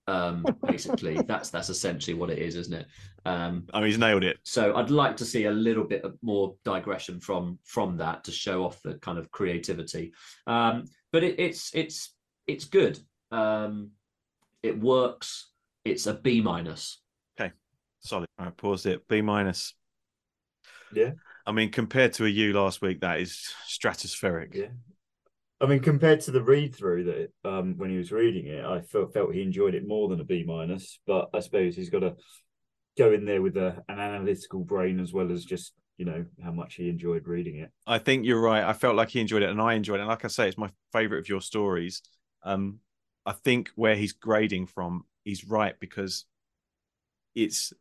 [0.08, 2.88] Um, basically, that's that's essentially what it is, isn't it?
[3.26, 4.38] Um, I mean, he's nailed it.
[4.44, 8.32] so I'd like to see a little bit of more digression from from that to
[8.32, 10.14] show off the kind of creativity.
[10.46, 12.14] Um, but it, it's it's
[12.46, 13.00] it's good.
[13.32, 13.92] Um,
[14.66, 15.52] it works.
[15.84, 17.00] It's a B minus.
[17.40, 17.54] Okay,
[18.00, 18.28] solid.
[18.38, 19.08] I paused it.
[19.08, 19.76] B minus.
[20.94, 21.12] Yeah.
[21.46, 24.56] I mean, compared to a U last week, that is stratospheric.
[24.56, 24.68] Yeah.
[25.62, 28.82] I mean, compared to the read through that um, when he was reading it, I
[28.82, 31.00] felt felt he enjoyed it more than a B minus.
[31.06, 32.16] But I suppose he's got to
[32.98, 36.52] go in there with a, an analytical brain as well as just you know how
[36.52, 37.72] much he enjoyed reading it.
[37.88, 38.64] I think you're right.
[38.64, 40.04] I felt like he enjoyed it, and I enjoyed it.
[40.04, 42.02] And like I say, it's my favorite of your stories.
[42.44, 42.80] Um,
[43.26, 46.26] I think where he's grading from, he's right because
[47.34, 47.74] it's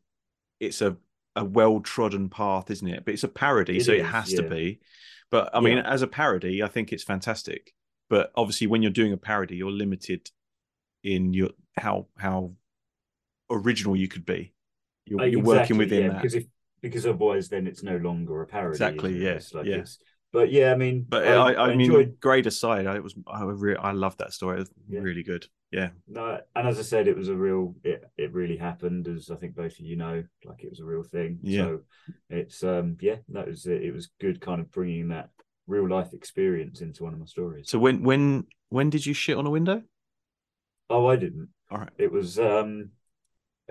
[0.60, 0.96] it's a
[1.36, 3.04] a well trodden path, isn't it?
[3.04, 4.80] But it's a parody, It so it has to be.
[5.30, 5.90] But I mean, Yeah.
[5.90, 7.74] as a parody, I think it's fantastic.
[8.08, 10.30] But obviously, when you're doing a parody, you're limited
[11.02, 12.52] in your how how
[13.50, 14.54] original you could be.
[15.06, 16.22] You're, Uh, you're working within yeah, that.
[16.22, 16.46] because if
[16.80, 18.74] because otherwise then it's no longer a parody.
[18.74, 19.74] Exactly, isn't yeah, like yeah.
[19.76, 19.98] it's-
[20.34, 23.76] but yeah, I mean, But I, I, mean, enjoyed grade aside, I was I re-
[23.76, 24.56] I love that story.
[24.56, 25.00] It was Yeah.
[25.00, 25.46] really good.
[25.70, 27.74] Yeah, No, and as I said, it was a real.
[27.82, 30.84] It it really happened, as I think both of you know, like it was a
[30.84, 31.38] real thing.
[31.42, 31.62] Yeah.
[31.62, 31.80] So
[32.30, 33.82] it's um yeah, that was it.
[33.82, 35.30] It was good, kind of bringing that
[35.66, 37.70] real life experience into one of my stories.
[37.70, 39.82] So when when when did you shit on a window?
[40.90, 41.48] oh, I didn't.
[41.70, 41.90] All right.
[41.98, 42.90] It was um,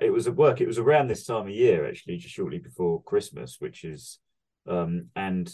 [0.01, 0.59] it was at work.
[0.59, 4.19] It was around this time of year, actually, just shortly before Christmas, which is
[4.67, 5.49] um, and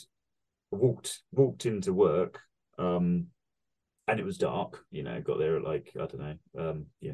[0.71, 2.39] walked walked into work
[2.77, 3.27] um,
[4.07, 4.83] and it was dark.
[4.91, 7.13] You know, got there at like I don't know, um, yeah,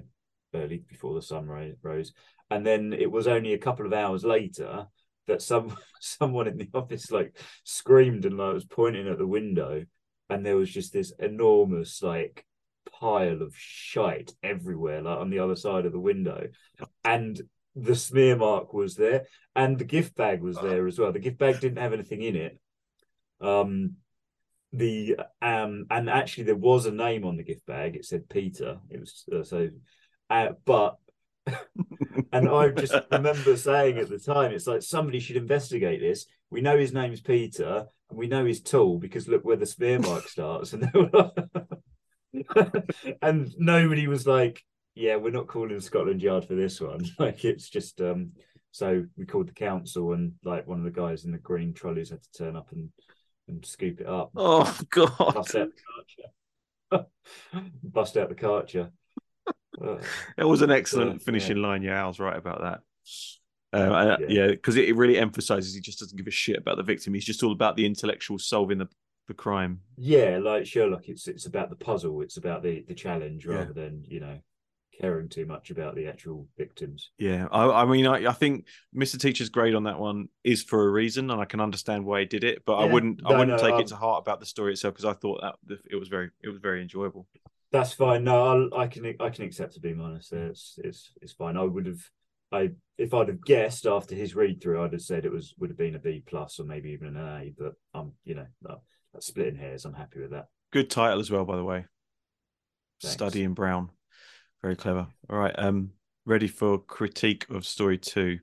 [0.53, 2.13] early before the sun rose,
[2.49, 4.87] and then it was only a couple of hours later
[5.27, 9.83] that some someone in the office like screamed and like was pointing at the window,
[10.29, 12.45] and there was just this enormous like
[12.99, 16.47] pile of shite everywhere, like on the other side of the window,
[17.03, 17.41] and
[17.75, 21.11] the smear mark was there, and the gift bag was there as well.
[21.11, 22.57] The gift bag didn't have anything in it.
[23.41, 23.95] Um,
[24.73, 27.95] the um, and actually there was a name on the gift bag.
[27.95, 28.77] It said Peter.
[28.89, 29.69] It was uh, so,
[30.29, 30.97] uh, but.
[32.31, 36.25] and I just remember saying at the time, it's like somebody should investigate this.
[36.49, 39.99] We know his name's Peter, and we know he's tall because look where the spear
[39.99, 40.73] mark starts.
[40.73, 40.89] And
[43.21, 44.63] and nobody was like,
[44.95, 48.31] "Yeah, we're not calling Scotland Yard for this one." Like it's just um.
[48.71, 52.09] So we called the council, and like one of the guys in the green trolleys
[52.09, 52.89] had to turn up and
[53.47, 55.15] and scoop it up, Oh God!
[55.17, 55.69] bust out
[56.91, 57.05] the karcher,
[57.83, 58.91] bust out the karcher.
[59.81, 59.97] Uh,
[60.37, 61.83] It was an excellent Yeah, finishing line.
[61.83, 62.79] Yeah, I was right about that.
[63.73, 64.25] Um, I- Yeah.
[64.29, 67.13] yeah, because it really emphasizes he just doesn't give a shit about the victim.
[67.13, 68.87] He's just all about the intellectual solving the,
[69.27, 69.81] the crime.
[69.97, 72.21] yeah, like Sherlock, it's it's about the puzzle.
[72.21, 73.55] It's about the the challenge Yeah.
[73.55, 74.39] rather than you know
[74.99, 77.11] caring too much about the actual victims.
[77.17, 79.19] Yeah, I, I mean, I, I think Mr.
[79.19, 82.25] Teacher's grade on that one is for a reason, and I can understand why he
[82.25, 82.63] did it.
[82.65, 84.93] But I wouldn't, I wouldn't no, take um, it to heart about the story itself
[84.93, 87.27] because I thought that it was very, it was very enjoyable.
[87.71, 88.23] That's fine.
[88.23, 90.47] No, I, I can I can accept a B minus there.
[90.47, 91.57] It's it's it's fine.
[91.57, 91.99] I would have
[92.51, 95.71] I if I'd have guessed after his read through, I'd have said it was would
[95.71, 97.51] have been a B plus or maybe even an A.
[97.57, 98.81] But I'm you know no,
[99.13, 99.83] that's splitting hairs.
[99.83, 100.47] I'm happy with that.
[100.71, 101.85] Good title as well, by the way.
[103.01, 103.13] Thanks.
[103.13, 103.89] Study in Brown,
[104.65, 105.05] very clever.
[105.29, 105.91] All right, um,
[106.25, 108.39] ready for critique of story two.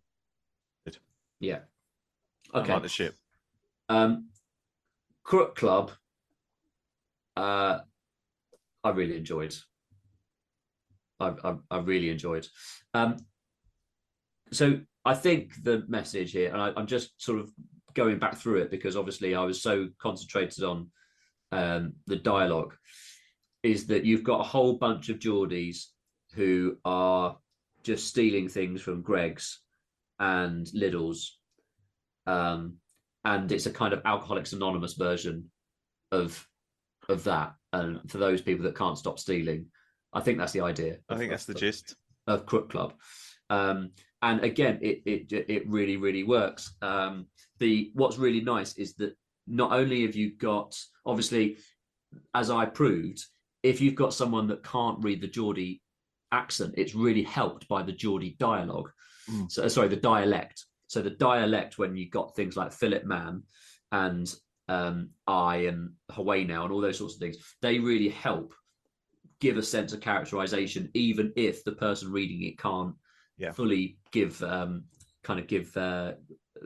[1.41, 1.63] Yeah.
[2.55, 2.73] I Okay.
[2.75, 3.17] like the ship.
[3.89, 4.29] Um,
[5.25, 5.91] Crook Club.
[7.37, 7.81] Uh,
[8.85, 9.53] I really enjoyed.
[11.19, 12.47] I, I I really enjoyed.
[12.95, 13.17] Um,
[14.53, 17.51] so I think the message here, and I, I'm just sort of
[17.95, 20.89] going back through it because obviously I was so concentrated on
[21.51, 22.77] um, the dialogue,
[23.65, 25.87] is that you've got a whole bunch of Geordies
[26.35, 27.37] who are
[27.83, 29.61] just stealing things from Greggs
[30.19, 31.39] and Lidl's,
[32.27, 32.75] um,
[33.25, 35.51] and it's a kind of Alcoholics Anonymous version
[36.11, 36.47] of
[37.09, 37.55] of that.
[37.73, 39.67] And for those people that can't stop stealing,
[40.13, 40.99] I think that's the idea.
[41.09, 41.97] I of- think that's the of- gist.
[42.27, 42.95] of Crook Club.
[43.51, 43.91] Um,
[44.23, 46.75] and again, it it it really really works.
[46.83, 47.27] Um,
[47.59, 49.15] the what's really nice is that
[49.47, 51.59] not only have you got obviously,
[52.35, 53.25] as I proved,
[53.65, 55.83] if you've got someone that can't read the Geordie
[56.33, 58.91] accent, it's really helped by the Geordie dialogue.
[59.31, 59.51] Mm.
[59.51, 60.65] So sorry, the dialect.
[60.89, 63.45] So the dialect when you got things like Philip Mann
[63.93, 64.33] and
[64.69, 68.55] um, I and Hawaii now and all those sorts of things, they really help
[69.41, 72.95] give a sense of characterization, even if the person reading it can't
[73.39, 73.53] Yeah.
[73.53, 74.85] fully give um,
[75.25, 76.13] kind of give uh,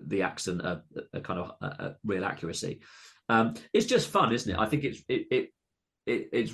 [0.06, 0.82] the accent a,
[1.14, 2.80] a kind of a, a real accuracy.
[3.28, 4.58] Um, it's just fun, isn't it?
[4.58, 5.44] I think it's it it,
[6.06, 6.52] it it's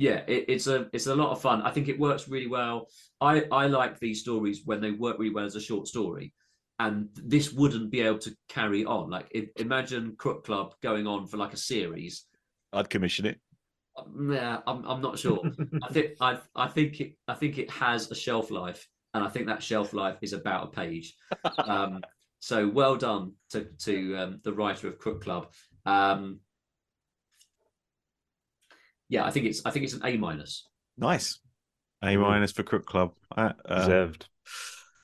[0.00, 1.60] yeah, it, it's a it's a lot of fun.
[1.60, 2.88] I think it works really well.
[3.20, 6.32] I I like these stories when they work really well as a short story,
[6.78, 9.10] and this wouldn't be able to carry on.
[9.10, 12.24] Like i imagine Crook Club going on for like a series.
[12.72, 13.40] I'd commission it.
[14.18, 15.42] Yeah, I'm I'm not sure.
[15.82, 19.28] I think I I think it I think it has a shelf life, and I
[19.28, 21.14] think that shelf life is about a page.
[21.58, 22.00] Um,
[22.38, 25.52] so well done to to um, the writer of Crook Club.
[25.84, 26.40] Um,
[29.10, 30.66] yeah, I think it's I think it's an A minus.
[30.96, 31.38] Nice.
[32.02, 32.20] A Mhm.
[32.22, 33.12] minus for Crook Club.
[33.36, 34.26] Uh, uh, Deserved.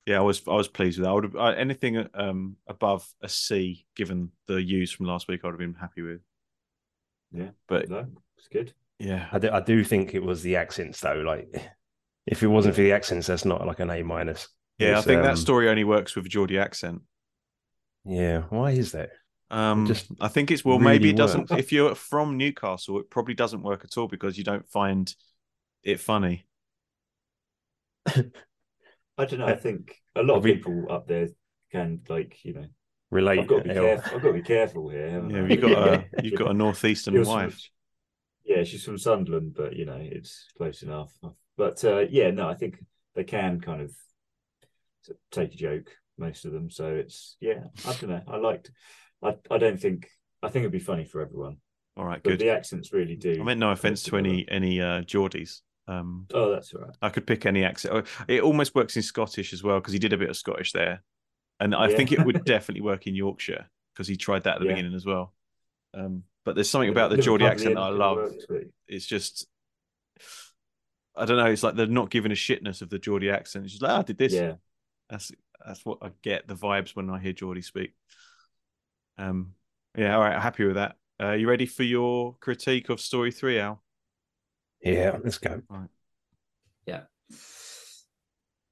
[0.07, 1.11] yeah, I was I was pleased with that.
[1.11, 5.41] I would have uh, anything um above a C, given the use from last week,
[5.45, 6.23] I would have been happy with.
[7.33, 7.51] Yeah.
[7.69, 8.07] but no,
[8.39, 8.73] it's good.
[8.99, 11.21] yeah, I do, I do think it was the accents though.
[11.27, 11.49] Like,
[12.27, 14.49] if it wasn't for the accents, that's not like an A minus.
[14.79, 14.99] yeah.
[14.99, 17.03] I think um, that story only works with a Geordie accent.
[18.05, 19.11] Yeah, why is that?
[19.51, 21.51] Um, just I think it's well, maybe really it doesn't.
[21.51, 21.61] works.
[21.63, 25.15] If you're from Newcastle, it probably doesn't work at all because you don't find
[25.83, 26.47] it funny.
[28.07, 29.47] I don't know.
[29.47, 31.29] I Uh, think a lot of have we- people up there
[31.73, 32.67] can like you know.
[33.13, 33.39] Relate.
[33.41, 34.17] I've got to be careful.
[34.17, 35.11] I've got to be careful here.
[35.11, 35.47] haven't Yeah, I?
[35.47, 37.71] you got a you've got a northeastern She was from- wife.
[38.45, 41.13] yeah, she's from Sunderland, but you know it's close enough.
[41.57, 43.93] But uh, yeah, no, I think they can kind of
[45.31, 46.69] take a joke, most of them.
[46.69, 48.23] So it's yeah, I don't know.
[48.27, 48.73] I liked.
[49.23, 50.09] I I don't think
[50.43, 51.59] I think it'd be funny for everyone,
[51.97, 52.41] All right, but good.
[52.41, 53.41] the accents really do.
[53.41, 55.61] I meant no offense to any any uh, Geordies.
[55.89, 56.97] Um, Oh, that's all right.
[57.01, 58.07] I could pick any accent.
[58.29, 61.03] It almost works in Scottish as well because he did a bit of Scottish there,
[61.61, 61.97] and I Yeah.
[61.97, 64.73] think it would definitely work in Yorkshire because he tried that at the Yeah.
[64.73, 65.33] beginning as well.
[65.95, 68.33] Um, but there's something about the Geordie accent that I love.
[68.89, 69.47] It's just,
[71.17, 71.47] I don't know.
[71.47, 73.65] It's like they're not giving a shitness of the Geordie accent.
[73.65, 74.35] It's just like, oh, I did this.
[74.35, 74.55] Yeah,
[75.09, 75.33] That's
[75.65, 77.95] that's what I get the vibes when I hear Geordie speak.
[79.19, 79.55] Um,
[79.97, 80.97] yeah, all right, happy with that.
[81.21, 83.83] Uh, you ready for your critique of story three, Al?
[84.83, 85.63] Yeah, let's go.
[86.87, 87.03] Yeah.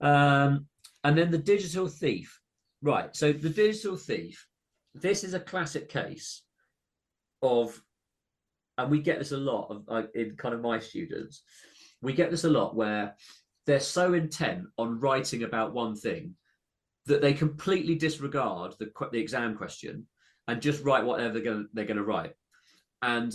[0.01, 0.67] Um,
[1.03, 2.41] and then the digital thief.
[2.83, 3.17] Right.
[3.17, 4.47] So the digital thief,
[4.95, 6.43] this is a classic case
[7.41, 7.81] of,
[8.77, 11.43] and we get this a lot of like in kind of my students,
[12.03, 13.15] we get this a lot where
[13.67, 16.35] they're so intent on writing about one thing
[17.07, 20.07] that they completely disregard the the exam question
[20.49, 22.35] and just write whatever they're going they're going to write,
[23.03, 23.33] and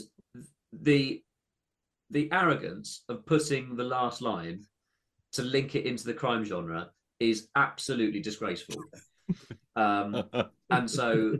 [0.73, 1.23] the
[2.09, 4.65] the arrogance of putting the last line
[5.31, 8.83] to link it into the crime genre is absolutely disgraceful.
[9.75, 10.23] Um,
[10.69, 11.37] and so,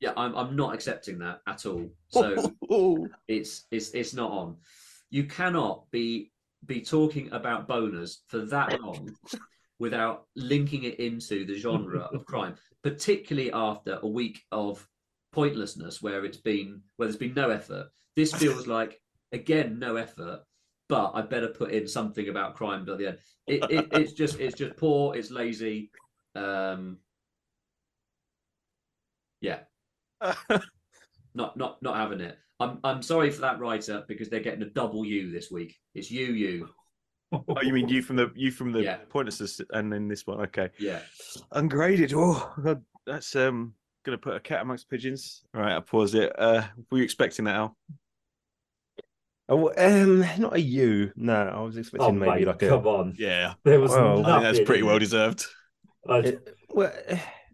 [0.00, 1.90] yeah, I'm I'm not accepting that at all.
[2.08, 2.54] So
[3.28, 4.56] it's it's it's not on.
[5.10, 6.30] You cannot be
[6.64, 9.14] be talking about boners for that long
[9.78, 14.86] without linking it into the genre of crime, particularly after a week of
[15.32, 17.86] pointlessness where it's been where there's been no effort.
[18.16, 19.00] This feels like
[19.32, 20.40] again no effort,
[20.88, 23.18] but I better put in something about crime by the end.
[23.46, 25.16] It, it, it's just it's just poor.
[25.16, 25.90] It's lazy.
[26.34, 26.98] Um,
[29.40, 29.60] yeah,
[31.34, 32.38] not not not having it.
[32.60, 35.76] I'm I'm sorry for that writer because they're getting a double U this week.
[35.94, 36.68] It's you you.
[37.32, 38.96] Oh, you mean you from the you from the Yeah.
[39.10, 40.40] pointlessness, and then this one?
[40.42, 41.00] Okay, Yeah.
[41.52, 42.12] ungraded.
[42.14, 45.42] Oh, God, that's um gonna put a cat amongst pigeons.
[45.54, 46.32] All right, I pause it.
[46.38, 47.76] Uh, were you expecting that, Al?
[49.50, 51.10] Oh, um, not a U.
[51.16, 52.68] No, I was Oh, expecting maybe mate, like a.
[52.68, 53.14] come on.
[53.18, 55.46] Yeah, There was Well, I think I think that's pretty well deserved.
[56.08, 56.92] I, it- well,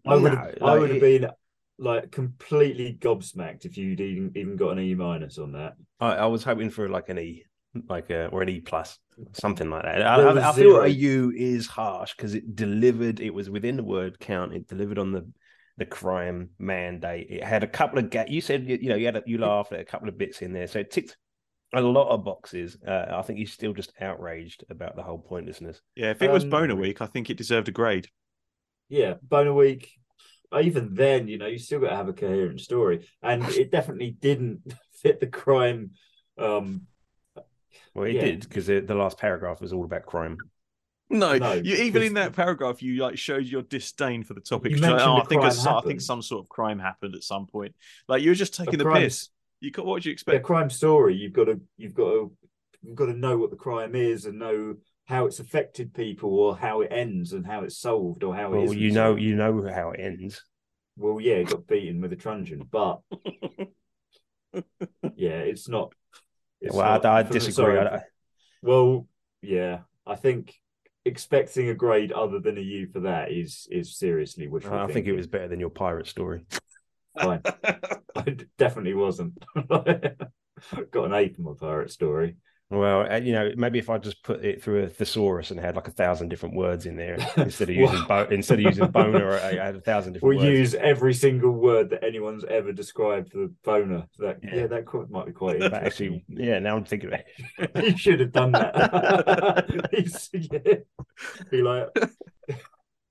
[0.05, 1.29] I would no, have, I like, would have been
[1.77, 5.75] like completely gobsmacked if you'd even, even got an E minus on that.
[5.99, 7.45] I, I was hoping for like an E,
[7.89, 8.97] like a or an E plus,
[9.33, 10.01] something like that.
[10.01, 10.81] I, I, I feel zero.
[10.83, 13.19] a U is harsh because it delivered.
[13.19, 14.53] It was within the word count.
[14.53, 15.27] It delivered on the
[15.77, 17.27] the crime mandate.
[17.29, 19.37] It had a couple of ga- You said you, you know you had a, you
[19.37, 21.17] laughed at a couple of bits in there, so it ticked
[21.73, 22.77] a lot of boxes.
[22.87, 25.81] Uh, I think you're still just outraged about the whole pointlessness.
[25.95, 28.07] Yeah, if it was Um, boner week, I think it deserved a grade.
[28.87, 29.91] Yeah, Boner Week.
[30.61, 34.11] Even then, you know, you still got to have a coherent story, and it definitely
[34.11, 34.61] didn't
[35.01, 35.91] fit the crime.
[36.37, 36.83] Um,
[37.93, 38.21] Well, it Yeah.
[38.21, 40.37] did because the last paragraph was all about crime.
[41.09, 44.71] No, No, you even in that paragraph, you like showed your disdain for the topic.
[44.71, 46.49] You You're like, oh, the I think a, crime so- I think some sort of
[46.49, 47.75] crime happened at some point.
[48.07, 49.29] Like you were just taking the crime- piss.
[49.61, 50.43] You got what would you yeah, expect?
[50.45, 51.15] crime story.
[51.15, 52.31] You've got to, you've got to,
[52.81, 56.57] you've got to know what the crime is and know how it's affected people, or
[56.57, 59.21] how it ends, and how it's solved, or how it Well, isn't you know, solved.
[59.21, 60.43] you know how it ends.
[60.97, 63.01] Well, yeah, he got beaten with a truncheon, but
[65.15, 65.93] yeah, it's not.
[66.61, 67.77] It's well, not- I, I disagree.
[67.77, 68.01] I,
[68.61, 69.07] Well,
[69.41, 70.53] yeah, I think
[71.05, 75.05] expecting a grade other than a U for that is is seriously wishful I think
[75.05, 76.45] it was better than your pirate story.
[77.19, 77.41] fine.
[78.15, 79.37] I definitely wasn't.
[79.69, 82.37] Got an A for my pirate story.
[82.71, 85.75] Well, uh, you know, maybe if I just put it through a thesaurus and had
[85.75, 89.33] like a thousand different words in there instead of using bo- instead of using boner,
[89.39, 90.43] I I had a thousand different words.
[90.43, 94.07] We'll use every single word that anyone's ever described for the boner.
[94.17, 94.67] That yeah, Yeah.
[94.67, 96.23] that quite, might be quite But interesting.
[96.27, 97.25] actually, yeah, now I'm thinking it.
[97.83, 99.87] you should have done that.
[99.91, 100.73] He's- yeah.
[101.51, 101.87] Be like,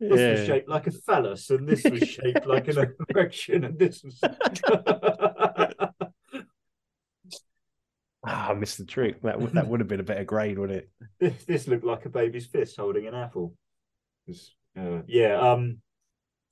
[0.01, 4.03] this was shaped like a phallus, and this was shaped like an erection, and this
[4.03, 4.21] was.
[8.26, 9.22] Ah, I missed the trick.
[9.22, 10.90] That would that would have been a better grade, wouldn't it?
[11.20, 13.54] this, this looked like a baby's fist holding an apple.
[14.78, 15.78] Uh, yeah, um,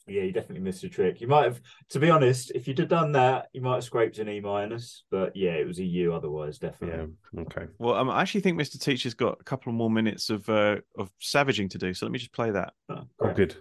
[0.07, 1.21] yeah, you definitely missed a trick.
[1.21, 4.19] You might have, to be honest, if you'd have done that, you might have scraped
[4.19, 5.05] an E minus.
[5.11, 7.15] But yeah, it was a U otherwise, definitely.
[7.33, 7.43] Yeah.
[7.43, 7.67] Okay.
[7.79, 8.81] Well, um, I actually think Mr.
[8.81, 11.95] Teacher's got a couple more minutes of uh, of savaging to do.
[11.95, 12.75] So let me just play that.
[12.89, 13.57] Oh, Oh, good.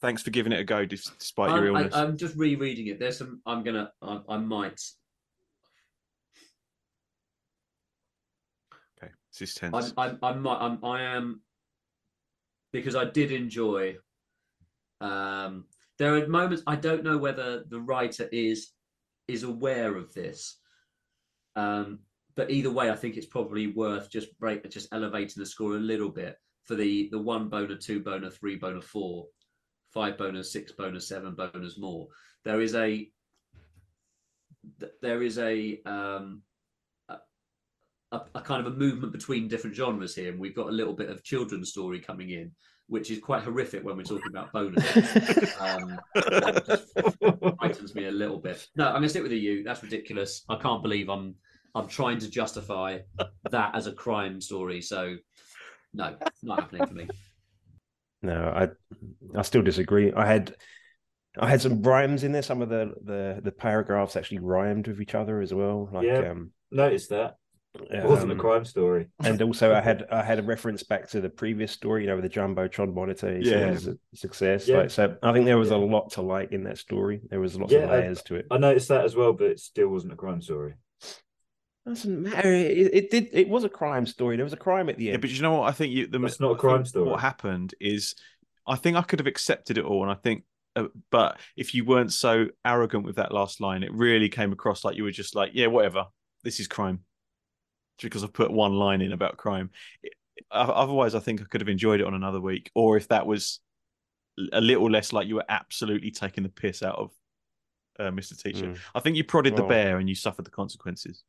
[0.00, 1.94] Thanks for giving it a go, despite your I'm, I, illness.
[1.94, 2.98] I'm just rereading it.
[2.98, 3.40] There's some.
[3.44, 3.90] I'm gonna.
[4.00, 4.80] I, I might.
[9.32, 9.92] This is tense.
[9.96, 10.18] I'm.
[10.22, 10.46] I'm.
[10.46, 10.46] I'm.
[10.46, 10.84] I'm.
[10.84, 11.42] I am.
[12.72, 13.96] Because I did enjoy.
[15.00, 15.64] Um,
[15.98, 18.72] there are moments I don't know whether the writer is
[19.26, 20.58] is aware of this.
[21.56, 22.00] Um,
[22.36, 25.80] but either way, I think it's probably worth just break, just elevating the score a
[25.80, 29.26] little bit for the the one boner, two boner, three boner, four,
[29.92, 32.06] five boners, six boners, seven boners more.
[32.44, 33.10] There is a
[35.02, 36.47] there is a um, a,
[38.12, 40.94] a, a kind of a movement between different genres here, and we've got a little
[40.94, 42.50] bit of children's story coming in,
[42.86, 45.60] which is quite horrific when we're talking about boners.
[45.60, 48.66] um, frightens me a little bit.
[48.76, 49.62] No, I'm gonna stick with the U.
[49.62, 50.44] That's ridiculous.
[50.48, 51.34] I can't believe I'm
[51.74, 52.98] I'm trying to justify
[53.50, 54.80] that as a crime story.
[54.80, 55.16] So
[55.94, 57.08] no, not happening for me.
[58.22, 58.68] No, I
[59.38, 60.12] I still disagree.
[60.12, 60.54] I had
[61.38, 62.42] I had some rhymes in there.
[62.42, 65.88] Some of the the the paragraphs actually rhymed with each other as well.
[65.92, 66.30] Like Yeah.
[66.30, 67.36] um, Noticed that.
[67.74, 69.06] It wasn't a um, crime story.
[69.22, 72.16] and also I had I had a reference back to the previous story, you know,
[72.16, 73.38] with the jumbotron monitor.
[73.40, 73.68] Yeah.
[73.68, 74.66] it was a success.
[74.66, 74.78] Yeah.
[74.78, 77.20] Like, so I think there was a lot to like in that story.
[77.28, 78.46] There was lots Yeah, of I- layers to it.
[78.50, 80.74] I noticed that as well, but it still wasn't a crime story.
[81.86, 82.52] Doesn't matter.
[82.52, 83.28] It, it did.
[83.32, 84.36] It was a crime story.
[84.36, 85.08] There was a crime at the end.
[85.08, 85.20] yeah, end.
[85.22, 85.68] but you know what?
[85.68, 86.06] I think you.
[86.06, 87.08] The, That's not a crime story.
[87.08, 88.14] What happened is,
[88.66, 90.44] I think I could have accepted it all, and I think,
[90.76, 94.84] uh, but if you weren't so arrogant with that last line, it really came across
[94.84, 96.06] like you were just like, yeah, whatever.
[96.44, 97.00] This is crime,
[98.02, 99.70] because I've put one line in about crime.
[100.50, 103.60] Otherwise, I think I could have enjoyed it on another week, or if that was
[104.52, 107.10] a little less like you were absolutely taking the piss out of
[107.98, 108.40] uh, Mr.
[108.40, 108.66] Teacher.
[108.66, 108.78] Mm.
[108.94, 111.24] I think you prodded the Well- bear and you suffered the consequences.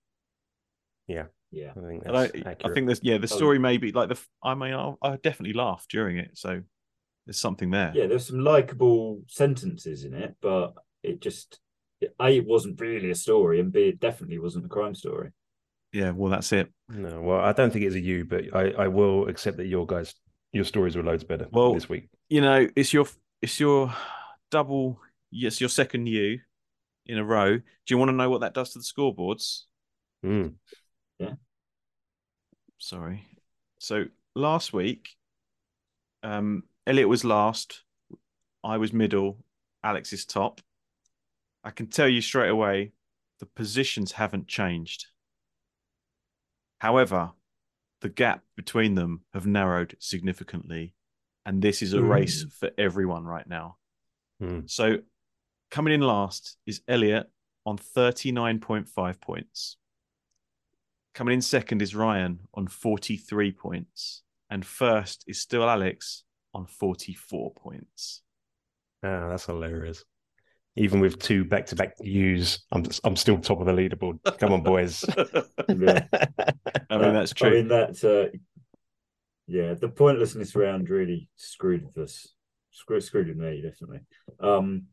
[1.07, 1.26] Yeah.
[1.51, 1.72] Yeah.
[1.76, 3.36] I think And I, that's I think there's yeah the Oh.
[3.36, 6.61] story may be like the I mean I, I definitely laughed during it so
[7.26, 11.59] there's something there Yeah, there's some likable sentences in it, but it just
[12.22, 15.32] A, it wasn't really a story, and B, it definitely wasn't a crime story.
[15.92, 16.72] Yeah well that's it.
[16.88, 19.86] No, well, I don't think it's a you, but I, I will accept that your
[19.86, 20.16] guys,
[20.54, 22.10] your stories were loads better Well- this week.
[22.30, 23.06] you know it's your
[23.42, 23.94] it's your
[24.52, 25.00] double
[25.32, 26.40] yes your second you
[27.06, 27.58] in a row.
[27.58, 29.64] Do you want to know what that does to the scoreboards?
[30.26, 30.56] Mm.
[32.78, 33.26] sorry.
[33.80, 35.10] So last week
[36.24, 37.84] um Elliot was last
[38.64, 39.38] I was middle
[39.84, 40.62] Alex is top.
[41.64, 42.92] I can tell you straight away
[43.40, 45.06] the positions haven't changed
[46.80, 47.32] however
[48.02, 50.94] the gap between them have narrowed significantly
[51.46, 53.76] and this is a race for everyone right now
[54.40, 54.62] Hmm.
[54.68, 55.00] so
[55.70, 57.28] coming in last is Elliot
[57.66, 59.76] on 39.5 points
[61.14, 66.24] coming in second is Ryan on 43 points and first is still Alex
[66.54, 68.22] on 44 points
[69.04, 70.04] Ah, that's hilarious.
[70.76, 74.20] Even with two back-to-back U's, I'm I'm still top of the leaderboard.
[74.39, 75.03] Come on, boys.
[75.67, 76.05] Yeah.
[76.89, 78.03] I mean that's true I mean that.
[78.03, 78.38] Uh,
[79.47, 82.28] yeah, the pointlessness round really screwed with us.
[82.72, 84.01] Screwed, screwed with me definitely.
[84.39, 84.84] Um.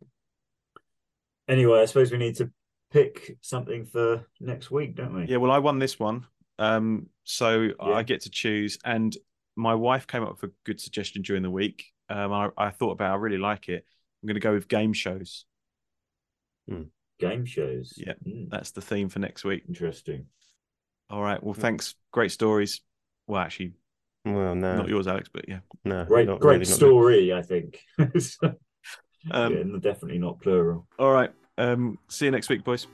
[1.48, 2.50] Anyway, I suppose we need to
[2.90, 5.26] pick something for next week, don't we?
[5.26, 6.26] Yeah, well, I won this one,
[6.58, 7.92] um, so Yeah.
[7.92, 8.78] I get to choose.
[8.84, 9.16] And
[9.54, 11.84] my wife came up with a good suggestion during the week.
[12.08, 13.84] Um, I, I thought about, it, I really like it.
[14.22, 15.44] I'm going to go with game shows.
[17.18, 17.94] Game shows.
[17.96, 18.12] Yeah.
[18.26, 19.62] Mm, That's the theme for next week.
[19.68, 20.26] interesting.
[21.08, 21.42] All right.
[21.42, 21.94] Well, thanks.
[22.12, 22.80] Great stories.
[23.26, 23.72] Well, actually,
[24.24, 25.60] well, no, not yours, Alex, but yeah.
[25.84, 27.32] no, Great, not great really, story.
[27.32, 27.80] I think.
[29.28, 30.86] Um, yeah, definitely not plural.
[31.00, 31.32] All right.
[31.58, 32.86] Um, see you next week, boys.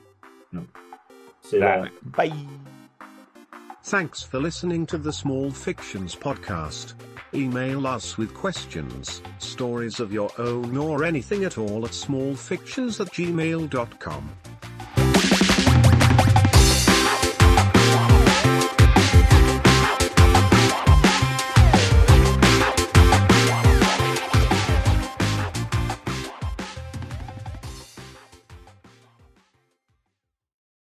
[1.43, 1.91] See you later.
[2.05, 2.33] Bye.
[3.85, 6.95] Thanks for listening to the Small Fictions podcast.
[7.35, 13.11] Email us with questions, stories of your own, or anything at all at smallfictions at
[13.11, 14.31] gmail.com.